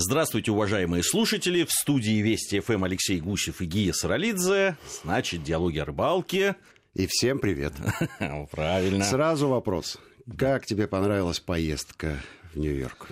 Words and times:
Здравствуйте, 0.00 0.52
уважаемые 0.52 1.02
слушатели. 1.02 1.64
В 1.64 1.72
студии 1.72 2.22
Вести 2.22 2.60
ФМ 2.60 2.84
Алексей 2.84 3.20
Гусев 3.20 3.60
и 3.60 3.64
Гия 3.64 3.92
Саралидзе. 3.92 4.76
Значит, 5.02 5.42
диалоги 5.42 5.78
о 5.78 5.86
рыбалке. 5.86 6.54
И 6.94 7.08
всем 7.08 7.40
привет. 7.40 7.72
Правильно. 8.52 9.04
Сразу 9.04 9.48
вопрос. 9.48 9.98
Как 10.36 10.66
тебе 10.66 10.86
понравилась 10.86 11.40
поездка 11.40 12.20
в 12.54 12.58
Нью-Йорк? 12.60 13.08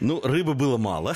Ну, 0.00 0.22
рыбы 0.22 0.54
было 0.54 0.78
мало. 0.78 1.14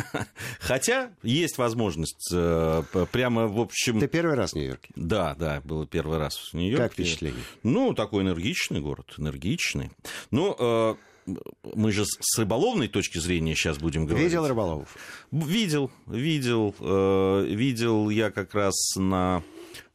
Хотя 0.60 1.10
есть 1.22 1.58
возможность 1.58 2.30
э, 2.32 2.84
прямо, 3.12 3.48
в 3.48 3.60
общем... 3.60 4.00
Ты 4.00 4.08
первый 4.08 4.34
раз 4.34 4.52
в 4.52 4.56
Нью-Йорке? 4.56 4.92
Да, 4.96 5.34
да, 5.34 5.60
было 5.62 5.86
первый 5.86 6.16
раз 6.16 6.38
в 6.38 6.54
Нью-Йорке. 6.54 6.82
Как 6.82 6.92
впечатление? 6.94 7.42
Ну, 7.62 7.92
такой 7.92 8.22
энергичный 8.22 8.80
город, 8.80 9.12
энергичный. 9.18 9.90
Ну, 10.30 10.56
э, 10.58 10.94
мы 11.26 11.92
же 11.92 12.04
с 12.04 12.38
рыболовной 12.38 12.88
точки 12.88 13.18
зрения 13.18 13.54
сейчас 13.54 13.78
будем 13.78 14.06
говорить. 14.06 14.28
Видел 14.28 14.46
рыболовов? 14.46 14.96
Видел, 15.30 15.90
видел. 16.06 16.74
Э, 16.80 17.44
видел 17.48 18.10
я 18.10 18.30
как 18.30 18.54
раз 18.54 18.74
на 18.96 19.42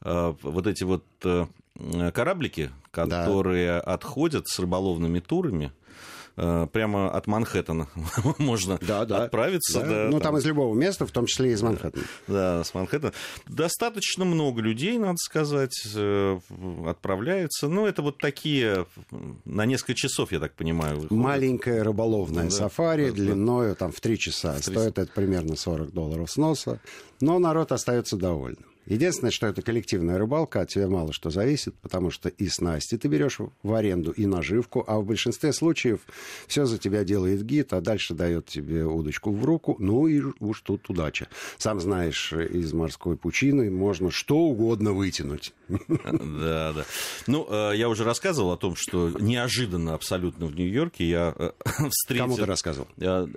э, 0.01 0.33
вот 0.41 0.67
эти 0.67 0.83
вот 0.83 1.03
э, 1.23 1.45
кораблики, 2.13 2.71
которые 2.91 3.73
да. 3.73 3.79
отходят 3.81 4.47
с 4.47 4.59
рыболовными 4.59 5.19
турами. 5.19 5.71
Э, 6.39 6.67
прямо 6.71 7.09
от 7.09 7.25
Манхэттена 7.25 7.87
можно 8.37 8.77
да, 8.79 9.05
да, 9.05 9.23
отправиться. 9.23 9.79
Да. 9.79 9.87
Да, 9.87 10.05
ну, 10.05 10.19
там... 10.19 10.21
там 10.21 10.37
из 10.37 10.45
любого 10.45 10.75
места, 10.75 11.07
в 11.07 11.11
том 11.11 11.25
числе 11.25 11.51
из 11.51 11.63
Манхэттена. 11.63 12.03
Да, 12.27 12.63
с 12.63 12.75
Манхэттена. 12.75 13.11
Достаточно 13.47 14.23
много 14.23 14.61
людей, 14.61 14.99
надо 14.99 15.17
сказать, 15.17 15.75
э, 15.95 16.39
отправляются. 16.85 17.67
Ну, 17.67 17.87
это 17.87 18.03
вот 18.03 18.19
такие 18.19 18.85
на 19.45 19.65
несколько 19.65 19.95
часов, 19.95 20.31
я 20.31 20.39
так 20.39 20.53
понимаю. 20.53 20.97
Выходят. 20.97 21.11
Маленькое 21.11 21.81
рыболовное 21.81 22.45
да, 22.45 22.51
сафари 22.51 23.09
да, 23.09 23.15
длиною 23.15 23.75
там 23.75 23.91
в 23.91 23.99
три 23.99 24.19
часа. 24.19 24.53
3... 24.53 24.61
Стоит 24.61 24.99
это 24.99 25.11
примерно 25.11 25.55
40 25.55 25.91
долларов 25.91 26.29
сноса. 26.29 26.79
Но 27.19 27.39
народ 27.39 27.71
остается 27.71 28.15
довольным. 28.15 28.63
Единственное, 28.87 29.31
что 29.31 29.47
это 29.47 29.61
коллективная 29.61 30.17
рыбалка, 30.17 30.61
от 30.61 30.69
тебя 30.69 30.87
мало 30.87 31.11
что 31.13 31.29
зависит, 31.29 31.75
потому 31.75 32.09
что 32.09 32.29
и 32.29 32.47
снасти 32.47 32.97
ты 32.97 33.07
берешь 33.07 33.39
в 33.63 33.73
аренду, 33.73 34.11
и 34.11 34.25
наживку, 34.25 34.83
а 34.87 34.99
в 34.99 35.05
большинстве 35.05 35.53
случаев 35.53 36.01
все 36.47 36.65
за 36.65 36.77
тебя 36.77 37.03
делает 37.03 37.43
гид, 37.43 37.73
а 37.73 37.81
дальше 37.81 38.13
дает 38.13 38.45
тебе 38.47 38.85
удочку 38.85 39.31
в 39.31 39.43
руку, 39.43 39.75
ну 39.79 40.07
и 40.07 40.21
уж 40.39 40.61
тут 40.61 40.89
удача. 40.89 41.27
Сам 41.57 41.79
знаешь, 41.79 42.33
из 42.33 42.73
морской 42.73 43.17
пучины 43.17 43.69
можно 43.69 44.09
что 44.11 44.37
угодно 44.37 44.93
вытянуть. 44.93 45.53
Да, 45.67 46.73
да. 46.73 46.85
Ну, 47.27 47.45
э, 47.49 47.73
я 47.75 47.89
уже 47.89 48.03
рассказывал 48.03 48.51
о 48.51 48.57
том, 48.57 48.75
что 48.75 49.11
неожиданно 49.19 49.93
абсолютно 49.93 50.45
в 50.45 50.55
Нью-Йорке 50.55 51.05
я 51.05 51.33
э, 51.37 51.51
встретил... 51.89 52.25
Кому 52.25 52.37
ты 52.37 52.45
рассказывал? 52.45 52.87
Э, 52.97 53.27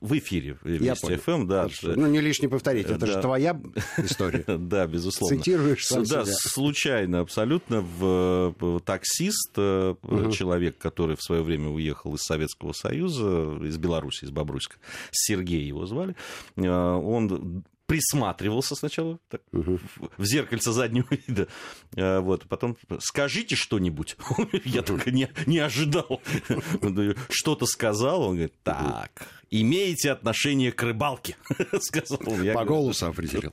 в 0.00 0.18
эфире 0.18 0.56
Вести 0.62 1.16
ФМ, 1.16 1.46
да. 1.46 1.68
Ну, 1.82 2.06
не 2.06 2.20
лишний 2.20 2.48
повторить, 2.48 2.86
это 2.88 3.06
же 3.06 3.20
твоя 3.20 3.60
история. 3.98 4.44
Да, 4.46 4.86
безусловно. 5.00 5.38
Цитируешь 5.38 5.86
сам 5.86 6.04
Да, 6.04 6.24
себя. 6.24 6.34
случайно 6.34 7.20
абсолютно 7.20 7.80
в 7.80 8.80
таксист, 8.84 9.58
угу. 9.58 10.30
человек, 10.30 10.78
который 10.78 11.16
в 11.16 11.22
свое 11.22 11.42
время 11.42 11.68
уехал 11.68 12.14
из 12.14 12.20
Советского 12.20 12.72
Союза, 12.72 13.58
из 13.62 13.76
Беларуси, 13.78 14.24
из 14.24 14.30
Бобруйска, 14.30 14.76
Сергей 15.10 15.64
его 15.64 15.86
звали, 15.86 16.14
он 16.56 17.64
присматривался 17.90 18.76
сначала 18.76 19.18
так, 19.28 19.42
угу. 19.52 19.80
в 20.16 20.24
зеркальце 20.24 20.70
заднего 20.70 21.08
вида. 21.26 21.48
А, 21.96 22.20
вот, 22.20 22.46
потом 22.48 22.76
скажите 23.00 23.56
что-нибудь. 23.56 24.16
Я 24.64 24.82
только 24.82 25.10
не, 25.10 25.28
не 25.46 25.58
ожидал. 25.58 26.22
Что-то 27.30 27.66
сказал, 27.66 28.22
он 28.22 28.34
говорит, 28.36 28.54
так, 28.62 29.26
имеете 29.50 30.12
отношение 30.12 30.70
к 30.70 30.80
рыбалке, 30.84 31.36
сказал 31.80 32.20
он. 32.26 32.52
По 32.54 32.64
голосу 32.64 33.06
определил. 33.06 33.52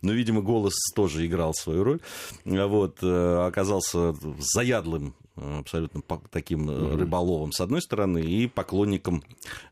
Ну, 0.00 0.12
видимо, 0.12 0.42
голос 0.42 0.74
тоже 0.94 1.26
играл 1.26 1.52
свою 1.52 1.82
роль. 1.82 2.00
А 2.46 2.66
вот, 2.68 2.98
э, 3.02 3.46
оказался 3.46 4.14
заядлым 4.38 5.16
абсолютно 5.36 6.02
таким 6.30 6.68
mm 6.70 6.96
рыболовом 6.96 7.52
с 7.52 7.60
одной 7.60 7.80
стороны 7.80 8.20
и 8.20 8.46
поклонником 8.46 9.22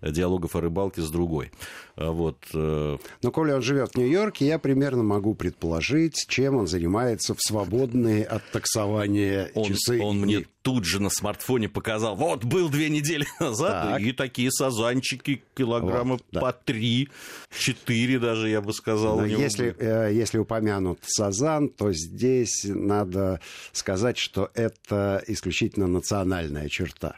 диалогов 0.02 0.56
о 0.56 0.60
рыбалке 0.60 1.02
с 1.02 1.10
другой. 1.10 1.52
А 1.96 2.10
вот. 2.10 2.38
Э, 2.54 2.98
Но 3.22 3.30
коли 3.30 3.52
он 3.52 3.62
живет 3.62 3.92
в 3.92 3.96
Нью-Йорке, 3.96 4.46
я 4.46 4.58
примерно 4.58 5.02
могу 5.02 5.34
предположить, 5.34 6.24
чем 6.28 6.56
он 6.56 6.66
занимается 6.66 7.34
в 7.34 7.40
свободные 7.40 8.24
от 8.24 8.42
таксования 8.50 9.50
он, 9.54 9.64
часы. 9.64 10.00
Он 10.00 10.20
мне 10.20 10.46
тут 10.62 10.84
же 10.84 11.00
на 11.00 11.10
смартфоне 11.10 11.68
показал, 11.68 12.16
вот, 12.16 12.44
был 12.44 12.68
две 12.68 12.88
недели 12.90 13.26
назад, 13.40 13.90
так. 13.90 14.00
и 14.00 14.12
такие 14.12 14.50
сазанчики 14.50 15.42
килограмма 15.56 16.12
вот, 16.12 16.24
да. 16.32 16.40
по 16.40 16.52
три, 16.52 17.08
четыре 17.56 18.18
даже, 18.18 18.48
я 18.48 18.60
бы 18.60 18.72
сказал. 18.72 19.20
Но 19.20 19.26
если, 19.26 19.74
э, 19.78 20.12
если 20.12 20.38
упомянут 20.38 21.00
сазан, 21.02 21.68
то 21.68 21.92
здесь 21.92 22.64
надо 22.64 23.40
сказать, 23.72 24.18
что 24.18 24.50
это 24.54 25.22
исключительно 25.26 25.86
национальная 25.86 26.68
черта 26.68 27.16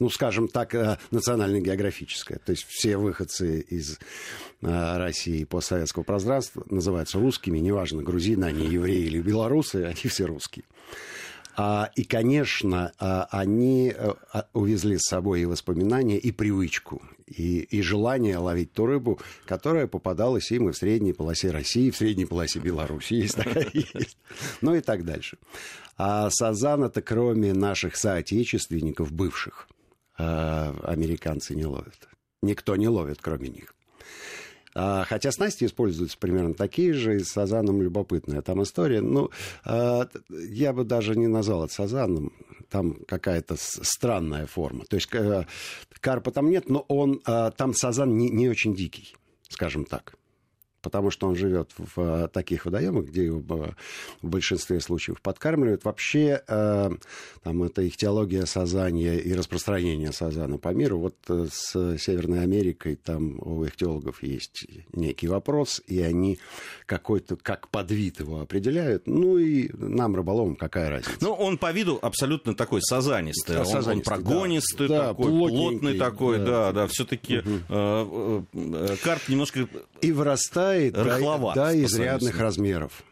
ну, 0.00 0.08
скажем 0.08 0.48
так, 0.48 0.74
э, 0.74 0.98
национально-географическая. 1.10 2.38
То 2.38 2.52
есть 2.52 2.64
все 2.66 2.96
выходцы 2.96 3.60
из 3.60 3.98
э, 4.62 4.96
России 4.96 5.44
постсоветского 5.44 6.02
пространства 6.02 6.64
называются 6.70 7.18
русскими, 7.18 7.58
неважно, 7.58 8.02
грузины 8.02 8.46
они, 8.46 8.66
евреи 8.66 9.04
или 9.04 9.20
белорусы, 9.20 9.84
они 9.84 10.10
все 10.10 10.24
русские. 10.24 10.64
А, 11.56 11.90
и, 11.96 12.04
конечно, 12.04 12.92
а, 12.98 13.28
они 13.30 13.92
э, 13.94 14.14
а, 14.32 14.46
увезли 14.52 14.98
с 14.98 15.08
собой 15.08 15.42
и 15.42 15.46
воспоминания, 15.46 16.18
и 16.18 16.30
привычку, 16.32 17.02
и, 17.26 17.60
и 17.60 17.82
желание 17.82 18.38
ловить 18.38 18.72
ту 18.72 18.86
рыбу, 18.86 19.20
которая 19.46 19.86
попадалась 19.86 20.50
им 20.52 20.68
и 20.68 20.72
в 20.72 20.76
средней 20.76 21.12
полосе 21.12 21.50
России, 21.50 21.90
в 21.90 21.96
средней 21.96 22.26
полосе 22.26 22.60
Беларуси, 22.60 23.14
есть 23.14 23.36
такая 23.36 23.66
ну 24.60 24.74
и 24.74 24.80
так 24.80 25.04
дальше. 25.04 25.38
А 25.96 26.30
сазан 26.30 26.84
это 26.84 27.02
кроме 27.02 27.52
наших 27.52 27.96
соотечественников, 27.96 29.12
бывших, 29.12 29.68
американцы 30.16 31.54
не 31.54 31.66
ловят. 31.66 32.08
Никто 32.42 32.76
не 32.76 32.88
ловит, 32.88 33.18
кроме 33.20 33.48
них. 33.48 33.74
А, 34.74 35.04
хотя 35.04 35.32
снасти 35.32 35.64
используются 35.64 36.16
примерно 36.18 36.54
такие 36.54 36.92
же, 36.92 37.16
и 37.16 37.20
с 37.20 37.28
сазаном 37.28 37.82
любопытная 37.82 38.42
там 38.42 38.62
история. 38.62 39.00
Ну, 39.00 39.30
а, 39.64 40.08
я 40.30 40.72
бы 40.72 40.84
даже 40.84 41.16
не 41.16 41.26
назвал 41.26 41.64
это 41.64 41.74
сазаном, 41.74 42.32
там 42.68 42.94
какая-то 43.06 43.56
странная 43.58 44.46
форма. 44.46 44.84
То 44.88 44.96
есть 44.96 45.08
карпа 46.00 46.30
там 46.30 46.50
нет, 46.50 46.68
но 46.68 46.84
он, 46.88 47.20
а, 47.24 47.50
там 47.50 47.74
сазан 47.74 48.16
не, 48.16 48.30
не 48.30 48.48
очень 48.48 48.74
дикий, 48.74 49.14
скажем 49.48 49.84
так 49.84 50.14
потому 50.82 51.10
что 51.10 51.28
он 51.28 51.36
живет 51.36 51.70
в 51.76 52.00
э, 52.00 52.28
таких 52.28 52.64
водоемах, 52.64 53.06
где 53.06 53.24
его 53.24 53.40
в 53.40 54.28
большинстве 54.28 54.80
случаев 54.80 55.20
подкармливают. 55.20 55.84
Вообще, 55.84 56.42
э, 56.46 56.90
там 57.42 57.62
это 57.62 57.82
их 57.82 57.96
теология 57.96 58.46
сазания 58.46 59.18
и 59.18 59.32
распространение 59.34 60.12
сазана 60.12 60.58
по 60.58 60.68
миру. 60.68 60.98
Вот 60.98 61.16
э, 61.28 61.46
с 61.50 61.98
Северной 61.98 62.42
Америкой 62.42 62.96
там 62.96 63.38
у 63.40 63.64
их 63.64 63.76
теологов 63.76 64.22
есть 64.22 64.66
некий 64.92 65.28
вопрос, 65.28 65.82
и 65.86 66.00
они 66.00 66.38
какой-то, 66.86 67.36
как 67.36 67.68
подвид 67.68 68.20
его 68.20 68.40
определяют. 68.40 69.06
Ну 69.06 69.38
и 69.38 69.70
нам, 69.74 70.16
рыболовам, 70.16 70.56
какая 70.56 70.90
разница? 70.90 71.18
Ну, 71.20 71.32
он 71.32 71.58
по 71.58 71.72
виду 71.72 71.98
абсолютно 72.00 72.54
такой 72.54 72.80
сазанистый. 72.82 73.56
Да, 73.56 73.64
он, 73.64 73.88
он 73.88 74.00
прогонистый 74.00 74.88
да. 74.88 75.08
такой, 75.08 75.30
плотный 75.30 75.98
такой, 75.98 76.38
да, 76.38 76.44
да, 76.44 76.72
да 76.72 76.86
все-таки 76.86 77.38
угу. 77.38 77.48
э, 77.68 78.42
э, 78.54 78.96
карп 79.02 79.28
немножко... 79.28 79.68
И 80.00 80.12
вырастает 80.12 80.69
вырастает 80.70 80.92
до, 80.92 81.54
до 81.54 81.84
изрядных 81.84 82.38
размеров. 82.38 83.02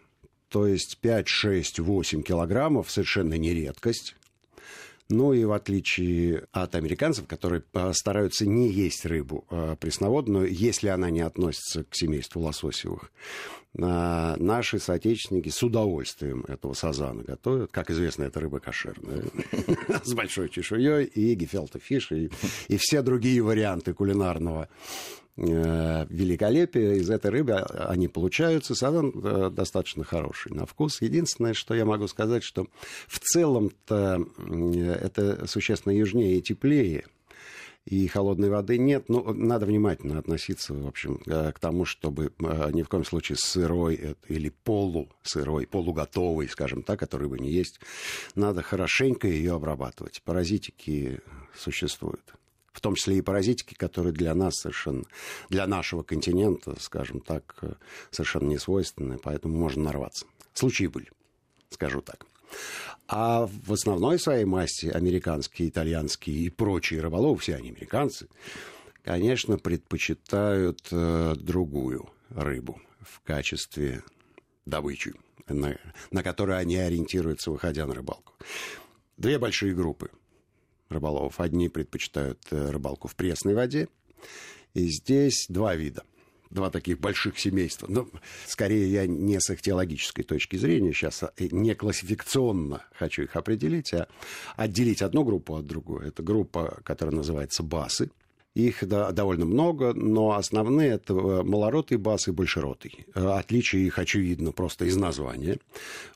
То 0.48 0.66
есть 0.66 0.98
5, 1.00 1.28
6, 1.28 1.78
8 1.80 2.22
килограммов 2.22 2.90
совершенно 2.90 3.34
не 3.34 3.52
редкость. 3.52 4.14
Ну 5.10 5.32
и 5.32 5.44
в 5.44 5.52
отличие 5.52 6.46
от 6.52 6.74
американцев, 6.74 7.26
которые 7.26 7.62
а, 7.72 7.94
стараются 7.94 8.46
не 8.46 8.70
есть 8.70 9.06
рыбу 9.06 9.46
а, 9.48 9.74
пресноводную, 9.76 10.52
если 10.52 10.88
она 10.88 11.08
не 11.08 11.20
относится 11.20 11.84
к 11.84 11.94
семейству 11.94 12.42
лососевых, 12.42 13.10
а, 13.80 14.36
наши 14.36 14.78
соотечественники 14.78 15.48
с 15.48 15.62
удовольствием 15.62 16.44
этого 16.46 16.74
сазана 16.74 17.22
готовят. 17.22 17.72
Как 17.72 17.90
известно, 17.90 18.24
это 18.24 18.40
рыба 18.40 18.60
кошерная, 18.60 19.24
с 20.04 20.12
большой 20.12 20.50
чешуей, 20.50 21.04
и 21.06 21.34
гефелта 21.34 21.78
фиш, 21.78 22.12
и 22.12 22.76
все 22.76 23.00
другие 23.00 23.40
варианты 23.40 23.94
кулинарного 23.94 24.68
Э, 25.40 26.04
великолепие 26.10 26.96
из 26.96 27.10
этой 27.10 27.30
рыбы 27.30 27.52
а, 27.52 27.90
они 27.90 28.08
получаются. 28.08 28.74
Сазан 28.74 29.12
э, 29.14 29.50
достаточно 29.50 30.02
хороший 30.02 30.52
на 30.52 30.66
вкус. 30.66 31.00
Единственное, 31.00 31.54
что 31.54 31.74
я 31.74 31.84
могу 31.84 32.08
сказать, 32.08 32.42
что 32.42 32.66
в 33.06 33.20
целом-то 33.20 34.26
это 35.00 35.46
существенно 35.46 35.92
южнее 35.96 36.38
и 36.38 36.42
теплее. 36.42 37.04
И 37.84 38.08
холодной 38.08 38.50
воды 38.50 38.78
нет, 38.78 39.08
но 39.08 39.32
надо 39.32 39.64
внимательно 39.64 40.18
относиться, 40.18 40.74
в 40.74 40.88
общем, 40.88 41.22
э, 41.26 41.52
к 41.52 41.60
тому, 41.60 41.84
чтобы 41.84 42.32
ни 42.72 42.82
в 42.82 42.88
коем 42.88 43.04
случае 43.04 43.38
сырой 43.38 44.16
или 44.26 44.48
полусырой, 44.64 45.68
полуготовый, 45.68 46.48
скажем 46.48 46.82
так, 46.82 46.98
который 46.98 47.22
рыбы 47.22 47.38
не 47.38 47.50
есть, 47.50 47.78
надо 48.34 48.62
хорошенько 48.62 49.28
ее 49.28 49.54
обрабатывать. 49.54 50.20
Паразитики 50.24 51.20
существуют 51.56 52.34
в 52.78 52.80
том 52.80 52.94
числе 52.94 53.18
и 53.18 53.22
паразитики, 53.22 53.74
которые 53.74 54.12
для 54.12 54.32
нас 54.36 54.54
совершенно, 54.54 55.02
для 55.48 55.66
нашего 55.66 56.04
континента, 56.04 56.76
скажем 56.78 57.18
так, 57.18 57.56
совершенно 58.12 58.46
не 58.46 58.58
свойственны, 58.58 59.18
поэтому 59.18 59.58
можно 59.58 59.82
нарваться. 59.82 60.26
Случаи 60.54 60.86
были, 60.86 61.10
скажу 61.70 62.02
так. 62.02 62.24
А 63.08 63.48
в 63.48 63.72
основной 63.72 64.20
своей 64.20 64.44
массе 64.44 64.92
американские, 64.92 65.70
итальянские 65.70 66.36
и 66.36 66.50
прочие 66.50 67.00
рыболовы, 67.00 67.36
все 67.40 67.56
они 67.56 67.70
американцы, 67.70 68.28
конечно, 69.02 69.58
предпочитают 69.58 70.86
э, 70.92 71.34
другую 71.36 72.08
рыбу 72.30 72.80
в 73.00 73.20
качестве 73.22 74.04
добычи, 74.66 75.14
на, 75.48 75.76
на 76.12 76.22
которую 76.22 76.58
они 76.58 76.76
ориентируются, 76.76 77.50
выходя 77.50 77.86
на 77.86 77.94
рыбалку. 77.94 78.34
Две 79.16 79.40
большие 79.40 79.74
группы 79.74 80.10
рыболовов. 80.88 81.40
Одни 81.40 81.68
предпочитают 81.68 82.40
э, 82.50 82.70
рыбалку 82.70 83.08
в 83.08 83.14
пресной 83.14 83.54
воде, 83.54 83.88
и 84.74 84.88
здесь 84.88 85.46
два 85.48 85.74
вида– 85.74 86.02
два 86.50 86.70
таких 86.70 86.98
больших 86.98 87.38
семейства. 87.38 87.86
Ну, 87.88 88.08
скорее, 88.46 88.90
я 88.90 89.06
не 89.06 89.38
с 89.40 89.50
ихтиологической 89.50 90.24
точки 90.24 90.56
зрения 90.56 90.92
сейчас, 90.92 91.22
а 91.22 91.32
не 91.38 91.74
классификационно 91.74 92.84
хочу 92.94 93.22
их 93.22 93.36
определить, 93.36 93.92
а 93.92 94.08
отделить 94.56 95.02
одну 95.02 95.24
группу 95.24 95.56
от 95.56 95.66
другой. 95.66 96.08
Это 96.08 96.22
группа, 96.22 96.80
которая 96.84 97.14
называется 97.14 97.62
басы– 97.62 98.10
их 98.58 98.86
да, 98.86 99.12
довольно 99.12 99.44
много, 99.44 99.92
но 99.94 100.32
основные 100.32 100.90
это 100.90 101.14
э, 101.14 101.42
малоротый 101.42 101.96
бас 101.96 102.28
и 102.28 102.32
большеротый. 102.32 103.06
Э, 103.14 103.38
отличие 103.38 103.86
их 103.86 103.98
очевидно 103.98 104.52
просто 104.52 104.84
из 104.84 104.96
названия. 104.96 105.58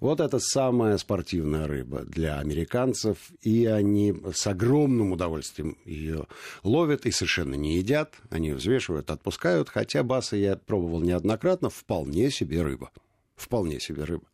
Вот 0.01 0.21
это 0.21 0.39
самая 0.41 0.99
спортивная 0.99 1.67
рыба 1.67 2.01
для 2.01 2.39
американцев, 2.39 3.19
и 3.43 3.67
они 3.67 4.15
с 4.35 4.47
огромным 4.47 5.13
удовольствием 5.13 5.79
ее 5.85 6.27
ловят 6.65 7.07
и 7.07 7.11
совершенно 7.11 7.55
не 7.55 7.77
едят. 7.77 8.15
Они 8.31 8.53
взвешивают, 8.53 9.11
отпускают, 9.11 9.69
хотя 9.69 10.03
басы 10.03 10.37
я 10.37 10.57
пробовал 10.57 11.01
неоднократно, 11.01 11.71
вполне 11.71 12.31
себе 12.31 12.63
рыба. 12.63 12.91
Вполне 13.37 13.81
себе 13.81 14.05
рыба. 14.05 14.25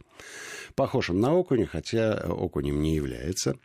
Похож 0.75 1.11
он 1.11 1.21
на 1.21 1.35
окуня, 1.35 1.67
хотя 1.67 2.15
окунем 2.15 2.81
не 2.81 2.95
является. 2.95 3.57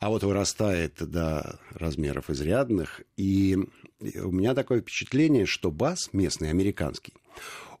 А 0.00 0.08
вот 0.08 0.22
вырастает 0.22 0.94
до 0.98 1.58
размеров 1.70 2.30
изрядных. 2.30 3.02
И 3.16 3.56
у 4.00 4.30
меня 4.30 4.54
такое 4.54 4.80
впечатление, 4.80 5.46
что 5.46 5.70
бас 5.70 6.10
местный, 6.12 6.50
американский, 6.50 7.12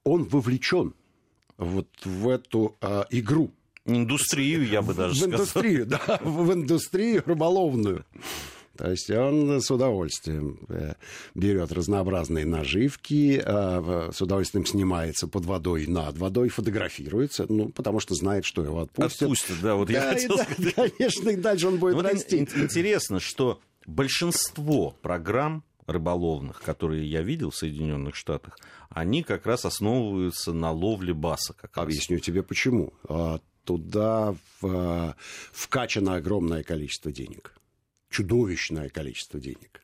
он 0.04 0.24
вовлечен 0.24 0.94
вот 1.56 1.88
в 2.04 2.28
эту 2.28 2.76
а, 2.80 3.06
игру. 3.10 3.50
Индустрию, 3.84 4.66
я 4.66 4.82
бы 4.82 4.94
даже 4.94 5.14
сказал. 5.14 5.30
В 5.30 5.34
индустрию, 5.34 5.86
да, 6.06 6.20
в 6.22 6.52
индустрию 6.52 7.22
рыболовную. 7.24 8.04
То 8.78 8.92
есть 8.92 9.10
он 9.10 9.60
с 9.60 9.72
удовольствием 9.72 10.60
э, 10.68 10.94
берет 11.34 11.72
разнообразные 11.72 12.46
наживки, 12.46 13.42
э, 13.44 14.10
с 14.12 14.22
удовольствием 14.22 14.64
снимается 14.64 15.26
под 15.26 15.46
водой, 15.46 15.88
над 15.88 16.16
водой, 16.16 16.48
фотографируется, 16.48 17.46
ну, 17.48 17.70
потому 17.70 17.98
что 17.98 18.14
знает, 18.14 18.44
что 18.44 18.62
его 18.62 18.82
отпустят. 18.82 19.22
Отпустят, 19.22 19.56
да, 19.60 19.74
вот 19.74 19.90
я 19.90 20.12
хотел 20.12 20.36
да, 20.36 20.44
сказать. 20.44 20.74
Конечно, 20.96 21.28
и 21.30 21.36
дальше 21.36 21.66
он 21.66 21.78
будет 21.78 21.94
вот 21.94 22.04
расти. 22.04 22.38
Интересно, 22.38 23.18
что 23.18 23.60
большинство 23.84 24.94
программ 25.02 25.64
рыболовных, 25.86 26.62
которые 26.62 27.04
я 27.04 27.22
видел 27.22 27.50
в 27.50 27.56
Соединенных 27.56 28.14
Штатах, 28.14 28.56
они 28.90 29.24
как 29.24 29.44
раз 29.44 29.64
основываются 29.64 30.52
на 30.52 30.70
ловле 30.70 31.14
баса. 31.14 31.52
Как 31.54 31.76
раз. 31.76 31.84
Объясню 31.84 32.20
тебе 32.20 32.44
почему. 32.44 32.92
А, 33.08 33.40
туда 33.64 34.36
вкачано 35.52 36.14
огромное 36.14 36.62
количество 36.62 37.10
денег 37.10 37.54
чудовищное 38.10 38.88
количество 38.88 39.40
денег. 39.40 39.82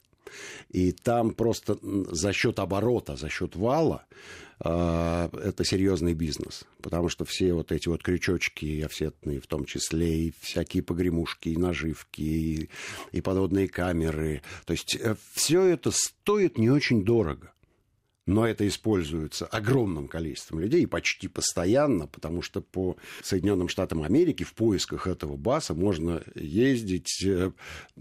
И 0.70 0.92
там 0.92 1.32
просто 1.32 1.78
за 1.82 2.32
счет 2.32 2.58
оборота, 2.58 3.16
за 3.16 3.28
счет 3.28 3.54
вала 3.54 4.04
э, 4.64 5.28
это 5.32 5.64
серьезный 5.64 6.14
бизнес. 6.14 6.64
Потому 6.82 7.08
что 7.08 7.24
все 7.24 7.52
вот 7.52 7.70
эти 7.70 7.88
вот 7.88 8.02
крючочки 8.02 8.82
офсетные, 8.82 9.40
в 9.40 9.46
том 9.46 9.64
числе 9.64 10.26
и 10.26 10.34
всякие 10.40 10.82
погремушки, 10.82 11.50
и 11.50 11.56
наживки, 11.56 12.22
и, 12.22 12.70
и 13.12 13.20
подводные 13.20 13.68
камеры. 13.68 14.42
То 14.66 14.72
есть 14.72 14.96
э, 14.96 15.14
все 15.32 15.62
это 15.62 15.90
стоит 15.92 16.58
не 16.58 16.70
очень 16.70 17.04
дорого 17.04 17.53
но 18.26 18.46
это 18.46 18.66
используется 18.66 19.46
огромным 19.46 20.08
количеством 20.08 20.60
людей, 20.60 20.86
почти 20.86 21.28
постоянно, 21.28 22.06
потому 22.06 22.42
что 22.42 22.60
по 22.60 22.96
Соединенным 23.22 23.68
Штатам 23.68 24.02
Америки 24.02 24.44
в 24.44 24.54
поисках 24.54 25.06
этого 25.06 25.36
баса 25.36 25.74
можно 25.74 26.22
ездить, 26.34 27.22
э, 27.24 27.52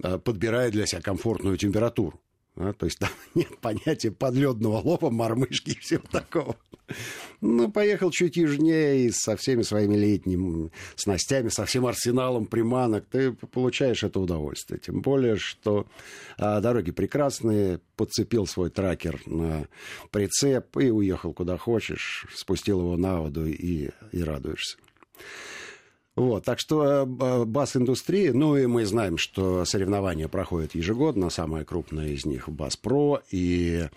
э, 0.02 0.18
подбирая 0.20 0.72
для 0.72 0.86
себя 0.86 1.02
комфортную 1.02 1.58
температуру. 1.58 2.23
А, 2.56 2.74
то 2.74 2.86
есть 2.86 3.00
там 3.00 3.10
нет 3.36 3.58
понятия 3.60 4.12
подледного 4.12 4.78
лова, 4.78 5.10
мормышки 5.10 5.72
и 5.72 5.80
всего 5.80 6.04
такого. 6.12 6.56
Ну, 7.42 7.72
поехал 7.72 8.12
чуть 8.12 8.38
южнее 8.38 9.12
со 9.12 9.36
всеми 9.36 9.64
своими 9.64 9.96
летними 9.96 10.72
снастями, 10.96 11.50
со 11.50 11.66
всем 11.66 11.86
арсеналом 11.86 12.46
приманок. 12.46 13.06
Ты 13.10 13.32
получаешь 13.34 14.04
это 14.04 14.20
удовольствие. 14.20 14.80
Тем 14.80 15.02
более, 15.02 15.38
что 15.38 15.88
а, 16.38 16.60
дороги 16.60 16.92
прекрасные. 16.92 17.80
Подцепил 17.96 18.48
свой 18.48 18.72
тракер 18.72 19.22
на 19.28 19.68
прицеп 20.12 20.78
и 20.78 20.90
уехал 20.90 21.32
куда 21.34 21.58
хочешь. 21.58 22.26
Спустил 22.34 22.80
его 22.80 22.98
на 22.98 23.22
воду 23.22 23.46
и, 23.46 23.90
и 24.12 24.24
радуешься. 24.24 24.78
Вот, 26.16 26.46
так 26.46 26.60
что 26.60 26.84
э, 27.04 27.46
бас-индустрия, 27.46 28.34
ну 28.34 28.56
и 28.56 28.68
мы 28.68 28.86
знаем, 28.86 29.18
что 29.18 29.66
соревнования 29.66 30.28
проходят 30.28 30.76
ежегодно, 30.76 31.32
самое 31.32 31.66
крупное 31.66 32.10
из 32.10 32.26
них 32.26 32.50
Бас-Про, 32.50 33.22
и 33.32 33.90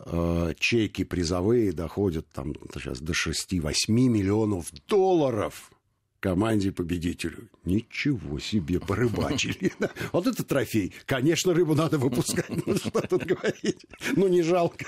э, 0.00 0.54
чеки 0.58 1.04
призовые 1.04 1.72
доходят 1.72 2.26
там 2.32 2.54
сейчас 2.74 3.00
до 3.00 3.12
6-8 3.12 3.74
миллионов 3.88 4.72
долларов 4.88 5.70
команде-победителю. 6.22 7.48
Ничего 7.64 8.38
себе, 8.38 8.80
порыбачили. 8.80 9.72
Вот 10.12 10.26
это 10.26 10.44
трофей. 10.44 10.94
Конечно, 11.04 11.52
рыбу 11.52 11.74
надо 11.74 11.98
выпускать. 11.98 12.48
Ну, 12.66 12.76
что 12.76 12.90
тут 13.02 13.24
говорить? 13.24 13.86
Ну, 14.16 14.28
не 14.28 14.42
жалко. 14.42 14.86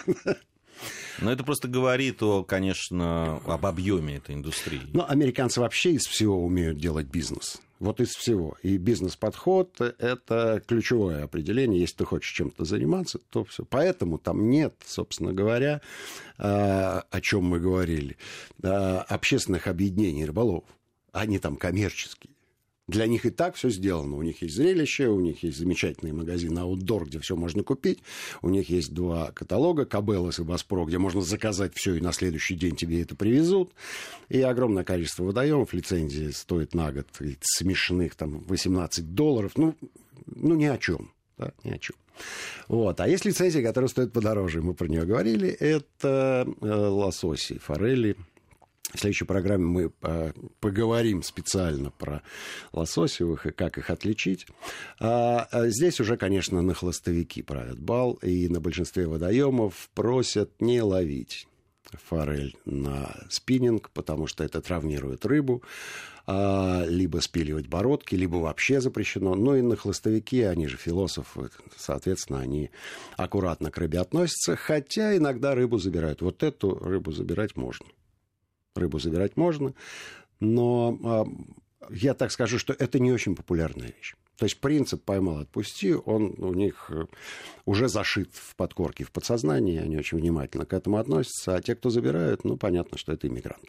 Но 1.20 1.32
это 1.32 1.44
просто 1.44 1.68
говорит, 1.68 2.22
о, 2.22 2.42
конечно, 2.42 3.36
об 3.46 3.66
объеме 3.66 4.16
этой 4.16 4.34
индустрии. 4.34 4.82
Но 4.92 5.08
американцы 5.08 5.60
вообще 5.60 5.92
из 5.92 6.06
всего 6.06 6.44
умеют 6.44 6.78
делать 6.78 7.06
бизнес. 7.06 7.60
Вот 7.80 8.00
из 8.00 8.10
всего. 8.14 8.56
И 8.62 8.76
бизнес-подход– 8.76 9.80
это 9.98 10.62
ключевое 10.66 11.24
определение. 11.24 11.80
Если 11.80 11.96
ты 11.96 12.04
хочешь 12.04 12.32
чем-то 12.32 12.64
заниматься, 12.64 13.18
то 13.30 13.44
все. 13.44 13.64
Поэтому 13.64 14.18
там 14.18 14.48
нет, 14.48 14.74
собственно 14.86 15.32
говоря, 15.32 15.80
а, 16.38 17.04
о 17.10 17.20
чем 17.20 17.44
мы 17.44 17.60
говорили, 17.60 18.16
а, 18.62 19.04
общественных 19.08 19.66
объединений 19.66 20.24
рыболовов. 20.24 20.64
Они 21.12 21.38
там 21.38 21.56
коммерческие. 21.56 22.33
Для 22.86 23.06
них 23.06 23.24
и 23.24 23.30
так 23.30 23.54
все 23.54 23.70
сделано. 23.70 24.16
У 24.16 24.22
них 24.22 24.42
есть 24.42 24.54
зрелище, 24.54 25.08
у 25.08 25.18
них 25.18 25.42
есть 25.42 25.56
замечательный 25.56 26.12
магазин 26.12 26.58
Outdoor, 26.58 27.06
где 27.06 27.18
все 27.18 27.34
можно 27.34 27.62
купить. 27.62 28.02
У 28.42 28.50
них 28.50 28.68
есть 28.68 28.92
два 28.92 29.32
каталога, 29.32 29.86
Кабелос 29.86 30.38
и 30.38 30.42
Баспро, 30.42 30.84
где 30.84 30.98
можно 30.98 31.22
заказать 31.22 31.72
все, 31.74 31.94
и 31.94 32.00
на 32.00 32.12
следующий 32.12 32.56
день 32.56 32.76
тебе 32.76 33.00
это 33.00 33.16
привезут. 33.16 33.72
И 34.28 34.40
огромное 34.42 34.84
количество 34.84 35.24
водоемов. 35.24 35.72
Лицензии 35.72 36.30
стоит 36.30 36.74
на 36.74 36.92
год 36.92 37.06
смешных 37.40 38.16
там 38.16 38.40
18 38.40 39.14
долларов. 39.14 39.52
Ну, 39.56 39.74
ну 40.26 40.54
ни 40.54 40.66
о 40.66 40.76
чем. 40.76 41.10
Да, 41.38 41.52
ни 41.64 41.70
о 41.70 41.78
чем. 41.78 41.96
Вот. 42.68 43.00
А 43.00 43.08
есть 43.08 43.24
лицензия, 43.24 43.62
которая 43.62 43.88
стоит 43.88 44.12
подороже. 44.12 44.60
Мы 44.60 44.74
про 44.74 44.88
нее 44.88 45.04
говорили. 45.04 45.48
Это 45.48 46.46
э, 46.60 46.66
лососи, 46.66 47.58
форели, 47.58 48.16
в 48.92 48.98
следующей 48.98 49.24
программе 49.24 49.64
мы 49.64 49.92
а, 50.02 50.32
поговорим 50.60 51.22
специально 51.22 51.90
про 51.90 52.22
лососевых 52.72 53.46
и 53.46 53.50
как 53.50 53.78
их 53.78 53.90
отличить. 53.90 54.46
А, 55.00 55.48
а 55.50 55.68
здесь 55.68 56.00
уже, 56.00 56.16
конечно, 56.16 56.62
на 56.62 56.74
хлостовики 56.74 57.42
правят 57.42 57.78
бал, 57.78 58.14
и 58.14 58.48
на 58.48 58.60
большинстве 58.60 59.06
водоемов 59.06 59.90
просят 59.94 60.60
не 60.60 60.80
ловить 60.82 61.48
форель 61.92 62.56
на 62.64 63.14
спиннинг, 63.30 63.90
потому 63.90 64.26
что 64.26 64.42
это 64.44 64.60
травмирует 64.60 65.24
рыбу, 65.26 65.62
либо 66.26 67.18
спиливать 67.20 67.68
бородки, 67.68 68.16
либо 68.16 68.36
вообще 68.36 68.80
запрещено. 68.80 69.34
Ну 69.36 69.54
и 69.54 69.60
на 69.60 69.76
хлостовики, 69.76 70.42
они 70.42 70.66
же 70.66 70.76
философы, 70.76 71.50
соответственно, 71.76 72.40
они 72.40 72.70
аккуратно 73.16 73.70
к 73.70 73.78
рыбе 73.78 74.00
относятся, 74.00 74.56
хотя 74.56 75.16
иногда 75.16 75.54
рыбу 75.54 75.78
забирают. 75.78 76.22
Вот 76.22 76.42
эту 76.42 76.74
рыбу 76.78 77.12
забирать 77.12 77.54
можно 77.54 77.86
рыбу 78.76 78.98
забирать 78.98 79.36
можно, 79.36 79.74
но 80.40 80.98
а, 81.04 81.24
я 81.90 82.14
так 82.14 82.32
скажу, 82.32 82.58
что 82.58 82.72
это 82.72 82.98
не 82.98 83.12
очень 83.12 83.34
популярная 83.34 83.92
вещь. 83.96 84.14
То 84.36 84.46
есть 84.46 84.60
принцип 84.60 85.02
«поймал, 85.04 85.38
отпусти», 85.38 85.94
он 85.94 86.34
у 86.38 86.54
них 86.54 86.90
э, 86.90 87.06
уже 87.66 87.88
зашит 87.88 88.30
в 88.32 88.56
подкорке, 88.56 89.04
в 89.04 89.12
подсознании, 89.12 89.78
они 89.78 89.96
очень 89.96 90.18
внимательно 90.18 90.66
к 90.66 90.72
этому 90.72 90.96
относятся, 90.96 91.54
а 91.54 91.62
те, 91.62 91.76
кто 91.76 91.88
забирают, 91.90 92.42
ну, 92.42 92.56
понятно, 92.56 92.98
что 92.98 93.12
это 93.12 93.28
иммигранты. 93.28 93.68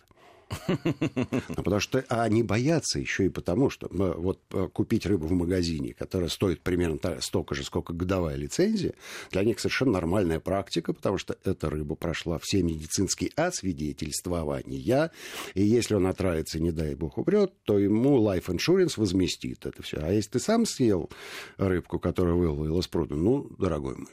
Ну, 0.68 1.56
потому 1.56 1.80
что 1.80 2.04
они 2.10 2.44
боятся 2.44 3.00
еще 3.00 3.26
и 3.26 3.30
потому, 3.30 3.70
что 3.70 3.88
вот 3.92 4.40
э, 4.52 4.68
купить 4.72 5.06
рыбу 5.06 5.28
в 5.28 5.32
магазине, 5.32 5.94
которая 5.94 6.30
стоит 6.30 6.62
примерно 6.62 7.00
столько 7.22 7.56
же, 7.56 7.64
сколько 7.64 7.94
годовая 7.94 8.36
лицензия, 8.36 8.94
для 9.32 9.44
них 9.44 9.60
совершенно 9.60 9.94
нормальная 9.94 10.40
практика, 10.40 10.94
потому 10.94 11.18
что 11.18 11.38
эта 11.44 11.70
рыба 11.70 11.96
прошла 11.96 12.40
все 12.42 12.62
медицинские 12.64 13.32
освидетельствования, 13.36 15.12
и 15.54 15.64
если 15.64 15.96
он 15.96 16.08
отравится, 16.08 16.60
не 16.60 16.72
дай 16.72 16.96
бог, 16.96 17.18
умрет, 17.18 17.54
то 17.64 17.80
ему 17.80 18.18
life 18.18 18.48
insurance 18.48 18.94
возместит 18.98 19.66
это 19.66 19.82
все. 19.84 19.98
А 20.02 20.12
если 20.12 20.32
ты 20.32 20.40
сам 20.40 20.66
съел 20.66 21.10
рыбку, 21.58 22.00
которая 22.00 22.36
выловила 22.36 22.80
из 22.80 22.88
пруда, 22.88 23.16
ну, 23.16 23.50
дорогой 23.58 23.96
мой, 23.96 24.10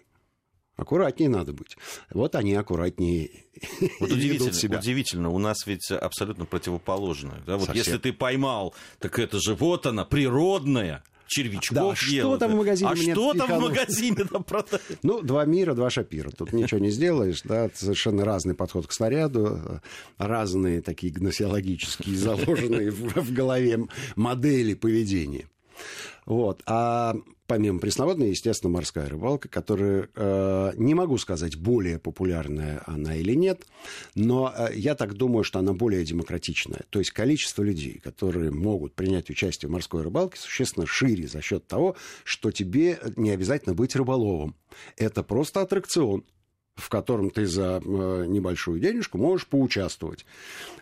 Аккуратнее 0.77 1.29
надо 1.29 1.53
быть. 1.53 1.77
Вот 2.11 2.35
они 2.35 2.55
аккуратнее 2.55 3.31
вот 4.01 4.11
удивительно, 4.13 4.53
себя. 4.53 4.79
удивительно, 4.79 5.29
у 5.29 5.39
нас 5.39 5.67
ведь 5.67 5.91
абсолютно 5.91 6.47
противоположное. 6.47 7.43
Да? 7.47 7.59
Вот 7.59 7.75
если 7.75 7.99
ты 7.99 8.13
поймал, 8.13 8.75
так 8.99 9.19
это 9.19 9.39
же 9.39 9.55
вот 9.55 9.87
она, 9.87 10.05
природная, 10.05 11.05
червячков 11.33 11.99
да, 12.01 12.07
ел. 12.11 12.29
Что 12.29 12.39
там 12.39 12.53
в 12.53 12.57
магазине? 12.57 12.91
А 12.91 12.97
что 12.97 13.35
там 13.35 13.59
в 13.59 13.63
магазине 13.63 14.25
там 14.25 14.45
продают? 14.45 14.83
Ну, 15.03 15.21
два 15.23 15.45
мира, 15.45 15.75
два 15.75 15.91
шапира. 15.91 16.31
Тут 16.31 16.53
ничего 16.53 16.81
не 16.81 16.91
сделаешь, 16.91 17.43
да, 17.43 17.71
совершенно 17.75 18.25
разный 18.25 18.55
подход 18.55 18.87
к 18.87 18.93
снаряду, 18.93 19.83
разные 20.19 20.81
такие 20.83 21.13
гносеологические 21.13 22.17
заложенные 22.17 22.91
в 22.91 23.33
голове 23.33 23.87
модели 24.17 24.75
поведения. 24.75 25.47
Вот. 26.27 26.63
А 26.67 27.15
помимо 27.53 27.81
пресноводной, 27.81 28.31
естественно, 28.31 28.73
морская 28.73 29.07
рыбалка, 29.11 29.47
которая, 29.47 30.09
э, 30.17 30.73
не 30.77 30.95
могу 30.95 31.19
сказать, 31.19 31.55
более 31.57 31.99
популярная 31.99 32.83
она 32.87 33.15
или 33.15 33.35
нет, 33.35 33.67
но 34.15 34.51
э, 34.57 34.71
я 34.75 34.95
так 34.95 35.13
думаю, 35.13 35.45
что 35.45 35.59
она 35.59 35.75
более 35.75 36.03
демократичная. 36.03 36.87
То 36.89 36.99
есть 36.99 37.11
количество 37.11 37.63
людей, 37.63 38.01
которые 38.03 38.51
могут 38.51 38.95
принять 38.95 39.29
участие 39.29 39.69
в 39.69 39.73
морской 39.73 40.03
рыбалке, 40.03 40.41
существенно 40.41 40.87
шире 40.87 41.29
за 41.29 41.43
счет 41.43 41.67
того, 41.67 41.95
что 42.25 42.53
тебе 42.53 42.99
не 43.17 43.33
обязательно 43.33 43.75
быть 43.75 43.95
рыболовом. 43.97 44.57
Это 44.97 45.23
просто 45.23 45.61
аттракцион 45.61 46.25
в 46.75 46.89
котором 46.89 47.29
ты 47.29 47.45
за 47.45 47.83
э, 47.85 48.25
небольшую 48.29 48.81
денежку 48.81 49.19
можешь 49.19 49.47
поучаствовать. 49.47 50.25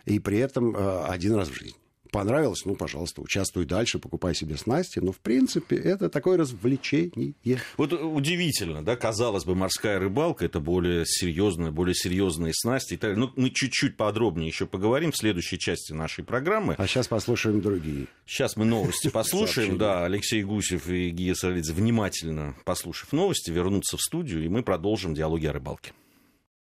И 0.05 0.19
при 0.19 0.37
этом 0.37 0.73
э, 0.73 1.03
один 1.03 1.35
раз 1.35 1.49
в 1.49 1.53
жизни 1.53 1.80
понравилось, 2.11 2.65
ну, 2.65 2.75
пожалуйста, 2.75 3.21
участвуй 3.21 3.65
дальше, 3.65 3.99
покупай 3.99 4.35
себе 4.35 4.57
снасти. 4.57 4.99
Но, 4.99 5.11
в 5.11 5.19
принципе, 5.19 5.75
это 5.75 6.09
такое 6.09 6.37
развлечение. 6.37 7.33
Вот 7.77 7.93
удивительно, 7.93 8.83
да, 8.83 8.95
казалось 8.95 9.45
бы, 9.45 9.55
морская 9.55 9.99
рыбалка– 9.99 10.45
это 10.51 10.59
более 10.59 11.05
серьезная, 11.05 11.71
более 11.71 11.95
серьезные 11.95 12.53
снасти. 12.53 12.99
Ну, 13.01 13.31
мы 13.35 13.49
чуть-чуть 13.49 13.97
подробнее 13.97 14.47
еще 14.47 14.65
поговорим 14.65 15.11
в 15.11 15.17
следующей 15.17 15.57
части 15.57 15.93
нашей 15.93 16.23
программы. 16.23 16.75
А 16.77 16.87
сейчас 16.87 17.07
послушаем 17.07 17.61
другие. 17.61 18.07
Сейчас 18.25 18.55
мы 18.55 18.65
новости 18.65 19.07
послушаем. 19.13 19.77
Да, 19.77 20.05
Алексей 20.05 20.43
Гусев 20.43 20.87
и 20.87 21.09
Гия 21.09 21.33
Саралидзе, 21.33 21.73
внимательно 21.73 22.55
послушав 22.65 23.11
новости, 23.13 23.51
вернутся 23.51 23.97
в 23.97 24.01
студию, 24.01 24.43
и 24.43 24.49
мы 24.49 24.63
продолжим 24.63 25.13
диалоги 25.13 25.45
о 25.45 25.53
рыбалке. 25.53 25.93